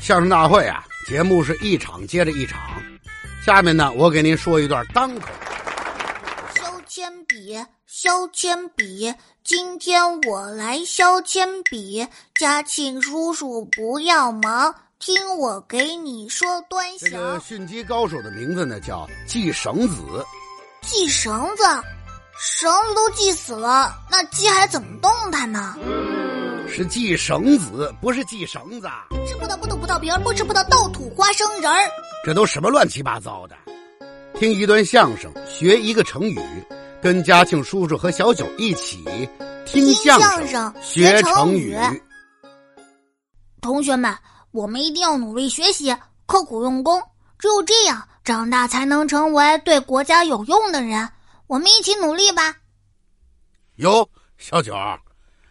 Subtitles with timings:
[0.00, 2.60] 相声大会啊，节目是一场接着一场。
[3.44, 5.28] 下面呢，我给您说一段单口。
[6.54, 9.12] 削铅笔，削铅笔，
[9.42, 12.06] 今天我来削铅笔。
[12.38, 17.40] 嘉庆叔叔不要忙，听我给你说端这个详。
[17.40, 19.96] 驯鸡高手的名字呢叫系绳子，
[20.82, 21.64] 系绳子，
[22.38, 25.76] 绳子都系死了，那鸡还怎么动弹呢？
[26.68, 28.88] 是系绳子，不是系绳子。
[29.26, 31.88] 吃葡萄不吐葡萄皮儿，不吃葡萄倒吐花生仁儿。
[32.24, 33.56] 这都什么乱七八糟的？
[34.38, 36.38] 听一段相声，学一个成语，
[37.00, 39.02] 跟嘉庆叔叔和小九一起
[39.64, 42.02] 听相相声学学成语语。
[43.62, 44.14] 同学们，
[44.50, 45.96] 我们一定要努力学习，
[46.26, 47.00] 刻苦用功，
[47.38, 51.08] 只有这样，长大才能成为对国家有用的人。
[51.46, 52.54] 我们一起努力吧！
[53.76, 54.74] 哟，小九，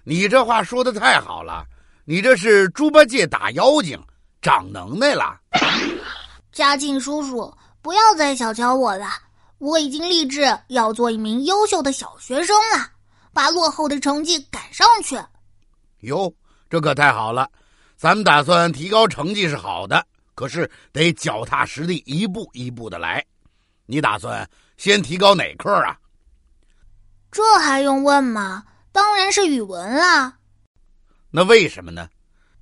[0.08, 1.66] 你这话说的太好了，
[2.06, 4.00] 你这是猪八戒打妖精，
[4.40, 5.40] 长能耐了。
[6.52, 7.52] 嘉靖叔叔，
[7.82, 9.08] 不要再小瞧我了，
[9.58, 12.88] 我已经立志要做一名优秀的小学生了，
[13.34, 15.20] 把落后的成绩赶上去。
[16.02, 16.32] 哟，
[16.70, 17.50] 这可太好了！
[17.98, 23.26] 咱们打算提高成绩是好的，可是得脚踏实地，一步一步的来。
[23.88, 25.98] 你打算先提高哪科啊？
[27.32, 28.64] 这还用问吗？
[28.96, 30.36] 当然是语文啦。
[31.30, 32.08] 那为什么呢？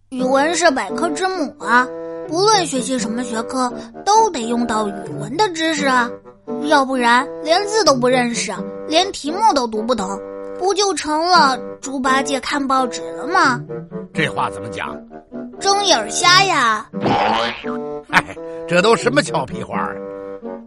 [0.10, 1.88] 语文是百科之母啊，
[2.28, 3.72] 不论学习什么学科，
[4.04, 6.10] 都得用到语文的知识啊，
[6.64, 8.52] 要不然连字都不认识，
[8.88, 10.20] 连题目都读不懂，
[10.58, 13.62] 不就成了猪八戒看报纸了吗？
[14.12, 15.00] 这话怎么讲？
[15.60, 16.90] 睁眼瞎呀！
[18.10, 18.36] 嗨，
[18.68, 19.92] 这都什么俏皮话啊！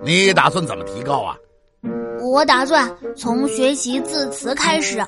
[0.00, 1.36] 你打算怎么提高啊？
[2.20, 5.04] 我打算从学习字词开始，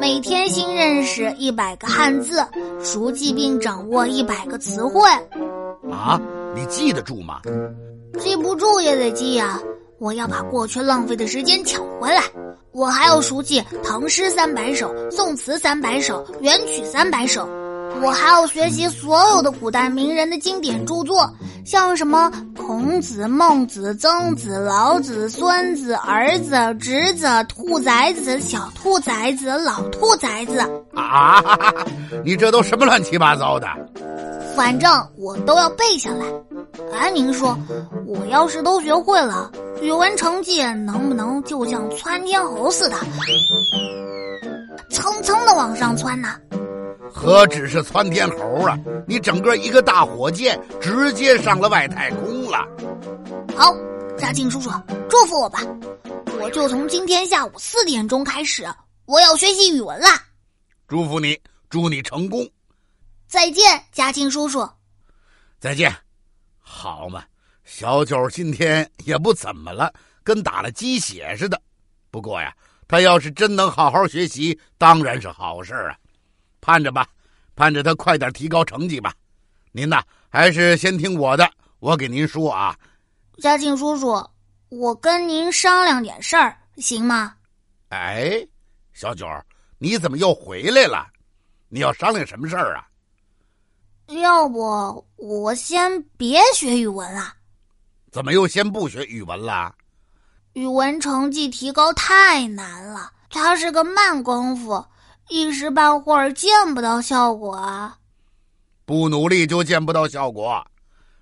[0.00, 2.42] 每天新认识一百个汉字，
[2.82, 5.02] 熟记并掌握一百个词汇。
[5.92, 6.18] 啊，
[6.54, 7.42] 你记得住吗？
[8.18, 9.60] 记不住也得记呀、
[9.98, 12.22] 我要把过去浪费的时间抢回来。
[12.72, 17.46] 我还要熟记唐诗三百首、宋词三百首、元曲三百首。
[18.02, 21.30] 我还要学习所有的古代名人的经典著作，
[21.66, 22.32] 像什么
[22.70, 30.60] 孔子、孟子、曾子、老子、孙子、儿子、侄子、兔崽子、小兔崽子、老兔崽子，
[30.94, 31.58] 啊，
[32.24, 33.66] 你这都什么乱七八糟的？
[34.54, 36.24] 反正我都要背下来。
[36.96, 37.58] 哎，您说，
[38.06, 39.50] 我要是都学会了，
[39.82, 42.94] 语文成绩能不能就像窜天猴似的，
[44.90, 46.28] 蹭蹭的往上窜呢？
[47.12, 48.78] 何止是窜天猴啊！
[49.04, 52.68] 你整个一个大火箭，直接上了外太空了。
[53.56, 53.74] 好，
[54.18, 54.70] 嘉庆叔叔，
[55.08, 55.60] 祝福我吧！
[56.40, 58.66] 我就从今天下午四点钟开始，
[59.06, 60.22] 我要学习语文啦！
[60.88, 62.46] 祝福你，祝你成功。
[63.28, 64.68] 再见，嘉庆叔叔。
[65.60, 65.94] 再见。
[66.58, 67.22] 好嘛，
[67.64, 69.92] 小九今天也不怎么了，
[70.24, 71.60] 跟打了鸡血似的。
[72.10, 72.52] 不过呀，
[72.88, 75.96] 他要是真能好好学习，当然是好事啊。
[76.60, 77.06] 盼着吧，
[77.54, 79.12] 盼着他快点提高成绩吧。
[79.72, 81.48] 您呐，还是先听我的，
[81.80, 82.78] 我给您说啊。
[83.38, 84.22] 嘉庆叔叔，
[84.68, 87.34] 我跟您商量点事儿，行吗？
[87.88, 88.46] 哎，
[88.92, 89.26] 小九，
[89.78, 91.06] 你怎么又回来了？
[91.68, 92.86] 你要商量什么事儿啊？
[94.08, 97.34] 要不我先别学语文了。
[98.10, 99.74] 怎么又先不学语文了？
[100.52, 104.84] 语文成绩提高太难了，它是个慢功夫，
[105.28, 107.96] 一时半会儿见不到效果啊。
[108.84, 110.62] 不努力就见不到效果。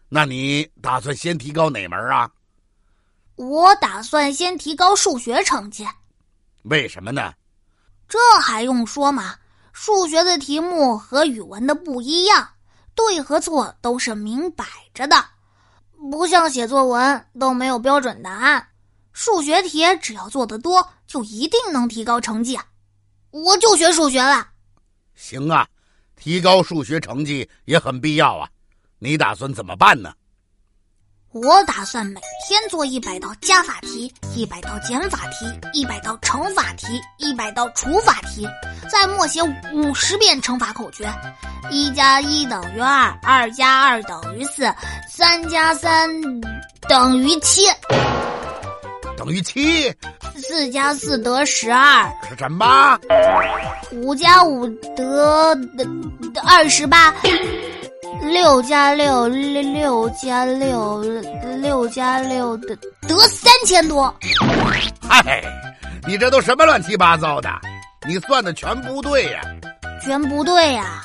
[0.08, 2.30] 那你打算先提高哪门啊？
[3.36, 5.86] 我打算先提高数学成绩，
[6.62, 7.34] 为什么呢？
[8.08, 9.36] 这还用说吗？
[9.72, 12.48] 数学的题目和语文的不一样，
[12.94, 15.24] 对和错都是明摆着的，
[16.10, 18.66] 不像写作文都没有标准答案。
[19.12, 22.58] 数学题只要做得多，就一定能提高成绩。
[23.30, 24.48] 我就学数学了。
[25.14, 25.68] 行啊，
[26.16, 28.50] 提高数学成绩也很必要啊。
[28.98, 30.12] 你打算怎么办呢？
[31.32, 35.44] 我打算每天做一百道加法题，一百道减法题，
[35.74, 38.48] 一百道乘法题，一百道除法题，
[38.90, 39.42] 再默写
[39.72, 41.06] 五十遍乘法口诀：
[41.70, 44.74] 一加一等于二，二加二等于四，
[45.08, 46.08] 三加三
[46.88, 47.66] 等于七，
[49.18, 49.92] 等于七
[50.36, 52.96] 四加四得十二，是什么？
[53.92, 54.66] 五加五
[54.96, 55.84] 得得
[56.46, 57.12] 二十八。
[58.22, 61.02] 六加六，六六加六，
[61.60, 64.14] 六加六得得三千多。
[65.08, 65.42] 嗨，
[66.06, 67.50] 你这都什么乱七八糟的？
[68.06, 69.40] 你算的全不对呀、
[70.02, 71.04] 全不对呀、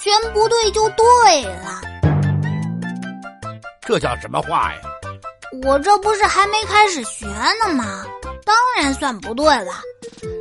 [0.00, 1.80] 全不对就对了。
[3.80, 4.80] 这叫什么话呀？
[5.64, 8.04] 我这不是还没开始学呢吗？
[8.44, 9.82] 当然算不对了。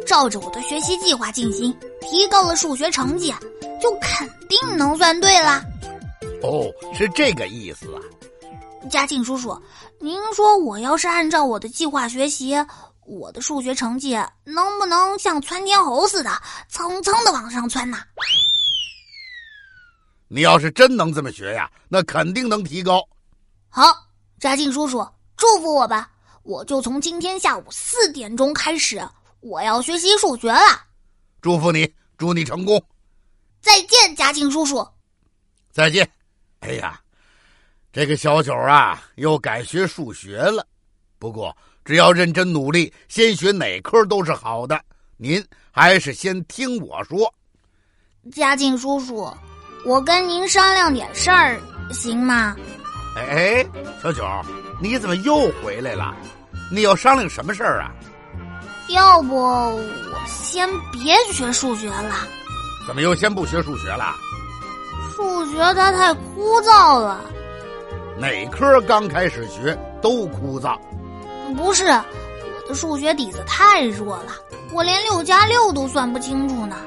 [0.06, 3.33] 照着我的学习计划进行，提高了数学成绩，
[3.81, 5.63] 就肯定能算对啦。
[6.42, 8.00] 哦，是这个意思啊。
[8.89, 9.62] 嘉庆叔叔，
[10.00, 12.56] 您说我要是按照我的计划学习，
[13.06, 16.31] 我的数学成绩能不能像窜天猴似的
[16.69, 17.98] 蹭蹭的往上窜呢？
[20.30, 23.01] 你要是真能这么学呀，那肯定能提高。
[23.69, 23.94] 好，
[24.39, 25.06] 嘉靖叔叔，
[25.36, 26.12] 祝福我吧！
[26.44, 29.01] 我就从今天下午四点钟开始，
[29.39, 30.60] 我要学习数学了。
[31.42, 32.81] 祝福你，祝你成功。
[33.62, 34.88] 再见，嘉靖叔叔。
[35.72, 36.07] 再见。
[36.60, 37.01] 哎呀，
[37.92, 40.66] 这个小九啊，又改学数学了。
[41.18, 44.80] 不过，只要认真努力，先学哪科都是好的。
[45.18, 47.34] 您还是先听我说。
[48.31, 49.28] 嘉靖叔叔。
[49.86, 51.60] 我跟您商量点事儿，
[51.92, 52.56] 行吗？
[53.18, 53.66] 哎，
[54.02, 54.24] 小九，
[54.81, 56.16] 你怎么又回来了？
[56.72, 57.92] 你要商量什么事儿啊？
[58.90, 59.80] 要不我
[60.28, 62.16] 先别学数学了？
[62.86, 64.16] 怎么又先不学数学了？
[65.16, 67.19] 数学它太枯燥了。
[68.18, 70.78] 哪科刚开始学都枯燥？
[71.56, 74.34] 不是，我的数学底子太弱了，
[74.74, 76.78] 我连六加六都算不清楚呢。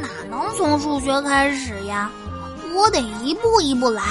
[0.00, 2.10] 哪能从数学开始呀？
[2.72, 4.02] 我得一步一步来，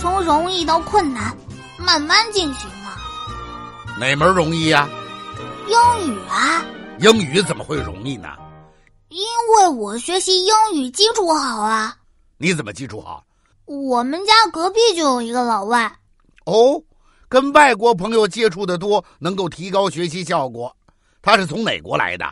[0.00, 1.36] 从容易到困难，
[1.76, 2.92] 慢慢进行嘛。
[3.98, 4.88] 哪门容易呀？
[5.68, 6.64] 英语啊。
[7.00, 8.28] 英语怎么会容易呢？
[9.10, 9.22] 因
[9.58, 11.94] 为我学习英语基础好啊。
[12.38, 13.22] 你怎么基础好？
[13.66, 15.94] 我们家隔壁就有一个老外。
[16.46, 16.82] 哦，
[17.28, 20.74] 跟外国朋友接触的多，能够提高学习效果。
[21.20, 22.24] 他是从哪国来的？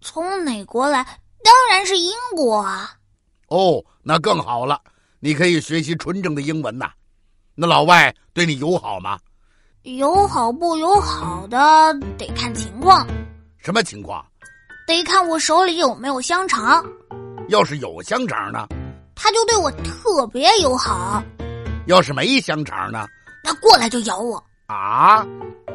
[0.00, 1.02] 从哪国来？
[1.42, 2.94] 当然是英国啊！
[3.48, 4.80] 哦，那更好了，
[5.24, 6.90] 你可以学习纯正的英文呐。
[7.54, 9.16] 那老外对你友好吗？
[9.84, 11.56] 友好不友好的
[12.18, 13.06] 得看情况。
[13.58, 14.26] 什么情况？
[14.84, 16.84] 得看我手里有没有香肠。
[17.48, 18.66] 要是有香肠呢？
[19.14, 21.22] 他就对我特别友好。
[21.86, 23.06] 要是没香肠呢？
[23.44, 24.42] 他过来就咬我。
[24.66, 25.24] 啊，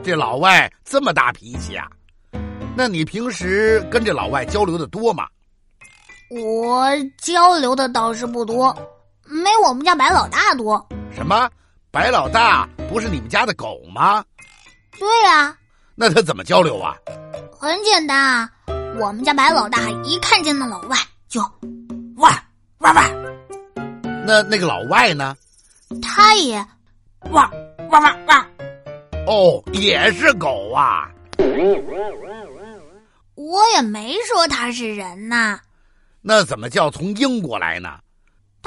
[0.03, 1.88] 这老外这么大脾气啊？
[2.75, 5.25] 那你平时跟这老外交流的多吗？
[6.31, 6.85] 我
[7.21, 8.75] 交流的倒是不多，
[9.29, 10.88] 没我们家白老大多。
[11.13, 11.50] 什么？
[11.89, 14.24] 白老大不是你们家的狗吗？
[15.00, 15.56] 对呀。
[15.95, 16.95] 那他怎么交流啊？
[17.51, 18.50] 很简单啊，
[19.00, 20.97] 我们家白老大一看见那老外
[21.27, 21.41] 就，
[22.18, 22.31] 汪
[22.79, 23.03] 汪汪。
[24.25, 25.35] 那那个老外呢？
[26.01, 26.63] 他也，
[27.31, 27.50] 汪
[27.89, 28.45] 汪汪汪。
[29.25, 31.09] 哦，也是狗啊。
[33.33, 35.59] 我也没说他是人呐。
[36.21, 37.97] 那怎么叫从英国来呢？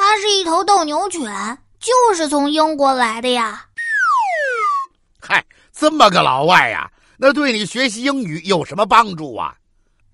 [0.03, 3.67] 它是一头斗牛犬，就是从英国来的呀。
[5.21, 5.45] 嗨，
[5.75, 9.55] 这么个老外呀，那对你学习英语有什么帮助啊？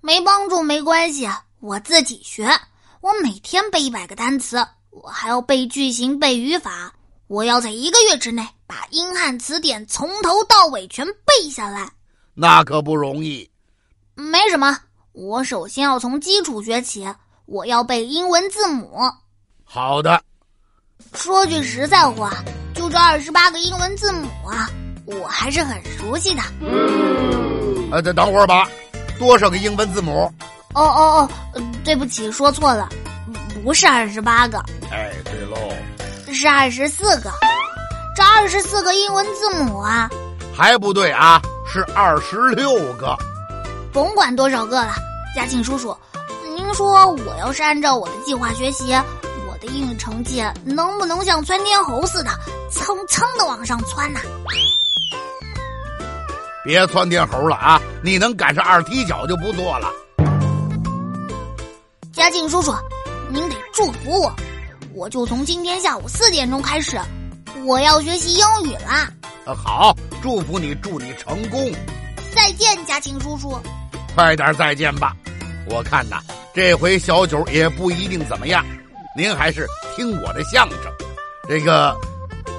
[0.01, 1.29] 没帮助没关系，
[1.61, 2.51] 我自己学。
[3.01, 4.57] 我每天背一百个单词，
[4.91, 6.93] 我还要背句型、背语法。
[7.29, 11.89] 我要在一个月之内把英汉词典从头到尾全背下来。
[12.35, 13.49] 那可不容易。
[14.17, 14.77] 没什么，
[15.13, 17.07] 我首先要从基础学起。
[17.45, 19.01] 我要背英文字母。
[19.67, 20.19] 好的。
[21.13, 22.33] 说句实在话，
[22.75, 24.71] 就这二十八个英文字母啊，
[25.05, 26.43] 我还是很熟悉的。
[26.61, 28.67] 嗯呃，再等会儿吧。
[29.19, 30.31] 多少个英文字母？
[30.75, 32.89] 哦哦哦，对不起，说错了，
[33.63, 34.59] 不是二十八个。
[34.91, 35.57] 哎，对喽，
[36.33, 37.31] 是二十四个。
[38.15, 40.09] 这二十四个英文字母啊，
[40.55, 43.17] 还不对啊，是二十六个。
[43.93, 44.95] 甭管多少个了，
[45.35, 45.97] 嘉庆叔叔。
[46.55, 49.26] 您说我要是按照我的计划学习，我
[49.67, 52.31] 的英语成绩能不能像窜天猴似的
[52.71, 54.21] 蹭蹭的往上窜呢？
[56.65, 57.81] 别窜天猴了啊！
[58.03, 59.91] 你能赶上二踢脚就不错了。
[62.13, 62.73] 嘉靖叔叔，
[63.29, 64.35] 您得祝福我，
[64.95, 66.99] 我就从今天下午四点钟开始，
[67.65, 69.09] 我要学习英语啦。
[69.45, 71.73] 呃，好，祝福你，祝你成功。
[72.35, 73.57] 再见，嘉庆叔叔。
[74.15, 75.15] 快点再见吧，
[75.71, 76.21] 我看呐。
[76.53, 78.65] 这回小九也不一定怎么样，
[79.17, 80.93] 您还是听我的相声。
[81.49, 81.97] 这个，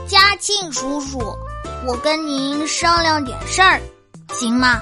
[0.07, 1.19] 嘉庆叔叔，
[1.85, 3.79] 我跟您商量点事儿，
[4.33, 4.81] 行吗？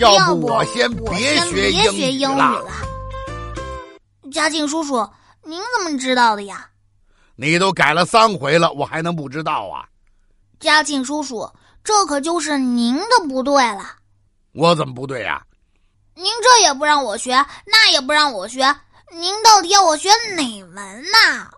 [0.00, 2.64] 要不我先别学英语了。
[4.32, 5.08] 嘉庆叔叔，
[5.44, 6.68] 您怎么知道的呀？
[7.36, 9.86] 你都改了三回了，我还能不知道啊？
[10.58, 11.48] 嘉庆叔叔，
[11.84, 13.84] 这可就是您的不对了。
[14.52, 15.40] 我怎么不对呀？
[16.16, 17.34] 您这也不让我学，
[17.66, 18.64] 那也不让我学，
[19.16, 21.48] 您到底要我学哪门呐？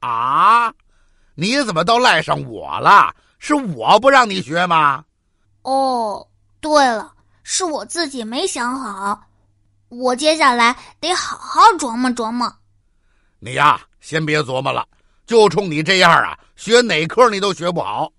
[0.00, 0.74] 啊，
[1.36, 3.14] 你怎么都赖上我了？
[3.38, 5.04] 是我不让你学吗？
[5.62, 6.26] 哦，
[6.60, 7.12] 对了，
[7.44, 9.26] 是我自己没想好，
[9.90, 12.52] 我接下来得好好琢磨琢磨。
[13.38, 14.84] 你呀，先别琢磨了，
[15.26, 18.10] 就冲你这样啊，学哪科你都学不好。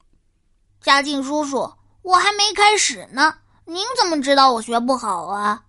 [0.79, 1.69] 嘉靖叔叔，
[2.01, 5.61] 我还没开始呢，您怎么知道我学不好啊？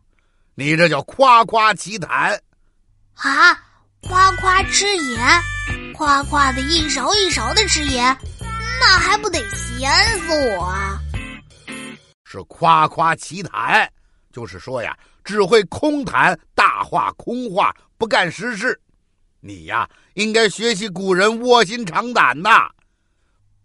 [0.59, 2.33] 你这叫夸夸其谈。
[3.17, 3.53] 啊，
[4.01, 5.43] 夸夸吃盐，
[5.95, 8.17] 夸夸的一勺一勺的吃盐，
[8.81, 10.99] 那还不得咸死我啊！
[12.25, 13.87] 是夸夸其谈，
[14.33, 18.81] 就是说呀，只会空谈大话空话，不干实事。
[19.41, 22.71] 你呀，应该学习古人卧薪尝胆呐。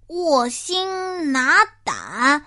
[0.07, 2.45] 卧薪拿胆，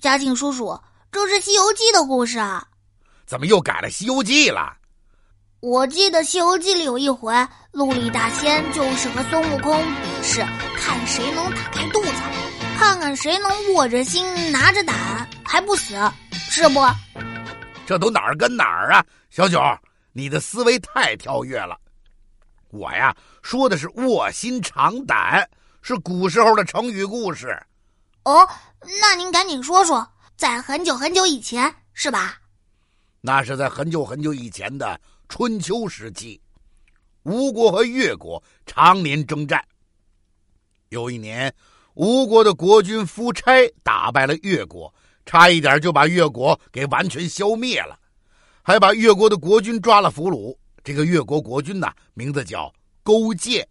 [0.00, 2.64] 嘉靖叔叔，这是《西游记》的故事啊？
[3.32, 4.76] 怎么又改了《西游记》了？
[5.60, 7.32] 我记得《西游记》里有一回，
[7.70, 10.40] 陆力大仙就是和孙悟空比试，
[10.76, 12.12] 看谁能打开肚子，
[12.76, 15.94] 看看谁能握着心拿着胆还不死，
[16.30, 16.80] 是不？
[17.86, 19.02] 这都哪儿跟哪儿啊？
[19.30, 19.58] 小九，
[20.12, 21.74] 你的思维太跳跃了。
[22.68, 25.48] 我呀，说的是卧薪尝胆。
[25.80, 27.58] 是古时候的成语故事，
[28.24, 28.46] 哦，
[29.00, 32.36] 那您赶紧说说，在很久很久以前是吧？
[33.24, 36.40] 那是在很久很久以前的春秋时期，
[37.22, 39.64] 吴国和越国常年征战。
[40.88, 41.54] 有一年，
[41.94, 43.52] 吴国的国君夫差
[43.84, 44.92] 打败了越国，
[45.24, 47.96] 差一点就把越国给完全消灭了，
[48.60, 50.56] 还把越国的国君抓了俘虏。
[50.82, 52.74] 这个越国国君呐，名字叫
[53.04, 53.68] 勾践。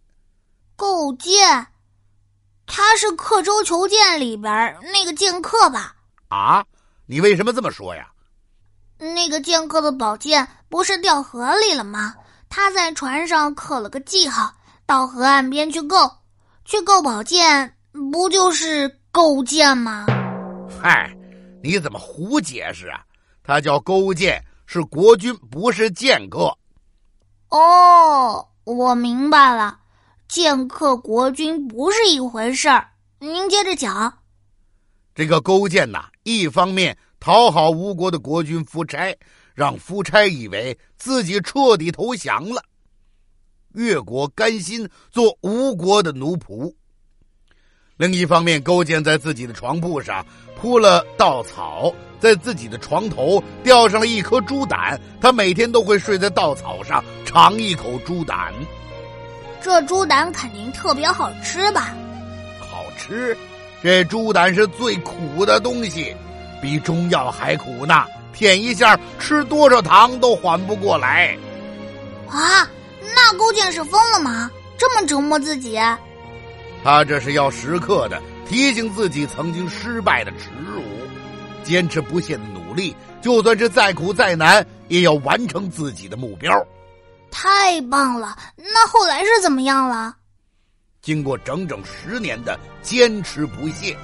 [0.76, 1.66] 勾践。
[2.64, 5.94] 他是刻舟求剑里边那个剑客吧？
[6.28, 6.64] 啊，
[7.04, 8.10] 你为什么这么说呀？
[9.02, 12.14] 那个剑客的宝剑不是掉河里了吗？
[12.48, 14.54] 他在船上刻了个记号，
[14.86, 16.08] 到河岸边去够，
[16.64, 17.74] 去够宝剑，
[18.12, 20.06] 不就是勾践吗？
[20.80, 21.12] 嗨，
[21.64, 23.00] 你怎么胡解释啊？
[23.42, 26.56] 他叫勾践，是国君，不是剑客。
[27.48, 29.80] 哦，我明白了。
[30.28, 34.16] 剑客国君不是一回事儿，您接着讲。
[35.12, 39.16] 这个勾践呐，一方面讨好吴国的国君夫差，
[39.54, 42.60] 让夫差以为自己彻底投降了，
[43.74, 46.74] 越国甘心做吴国的奴仆；
[47.96, 50.26] 另一方面，勾践在自己的床铺上
[50.56, 58.52] 铺了稻草，在自己的床头吊上了一颗猪胆，他每天都会睡在稻草上尝一口猪胆。
[59.60, 61.94] 这猪胆肯定特别好吃吧？
[62.58, 63.38] 好吃，
[63.80, 66.12] 这猪胆是最苦的东西，
[66.62, 68.06] 比中药还苦呢。
[68.32, 71.36] 舔一下，吃多少糖都缓不过来。
[72.28, 72.66] 啊，
[73.14, 74.50] 那勾践是疯了吗？
[74.78, 75.78] 这么折磨自己？
[76.82, 80.82] 他这是要时刻的提醒自己曾经失败的耻辱，
[81.62, 86.50] 坚持不懈的努力，就算是再苦再难，也要完成自己的目标。
[87.30, 88.36] 太棒了！
[88.56, 90.16] 那后来是怎么样了？
[91.02, 93.96] 经过整整十年的坚持不懈，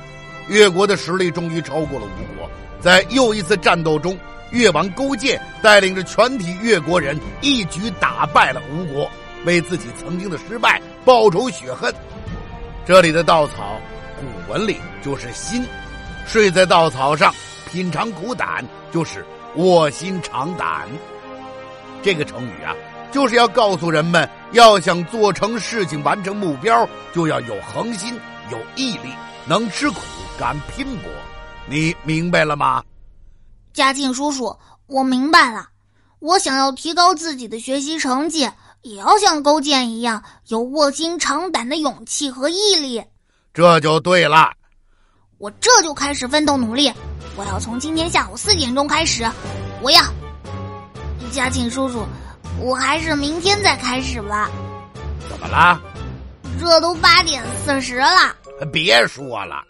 [0.49, 2.49] 越国的实力终于超过了吴国。
[2.81, 4.19] 在又一次战斗中，
[4.51, 9.11] 越王勾践带领着全体越国人一举打败了吴国，
[9.45, 11.93] 为自己曾经的失败报仇雪恨。
[12.87, 13.81] 这里的稻草，
[14.19, 15.65] 古文里就是心，
[16.27, 17.35] 睡在稻草上
[17.71, 19.25] 品尝苦胆，就是
[19.57, 20.87] 卧薪尝胆。
[22.03, 22.75] 这个成语啊。
[23.11, 28.15] 就是要告诉人们，要想做成事情、完成目标，就要有恒心、
[28.51, 29.09] 有毅力，
[29.47, 30.01] 能吃苦、
[30.39, 31.11] 敢拼搏。
[31.67, 32.83] 你明白了吗？
[33.75, 35.69] 嘉靖叔叔，我明白了。
[36.21, 38.49] 我想要提高自己的学习成绩，
[38.83, 43.05] 也要像勾践一样，有卧薪尝胆的勇气和毅力。
[43.53, 44.53] 这就对了。
[45.39, 46.93] 我这就开始奋斗努力。
[47.37, 49.29] 我要从今天下午四点钟开始。
[49.83, 50.03] 我要，
[51.31, 52.05] 嘉庆叔叔。
[52.61, 54.51] 我还是明天再开始吧。
[55.29, 55.81] 怎么啦？
[56.59, 58.35] 这都八点四十了。
[58.73, 59.63] 别说了。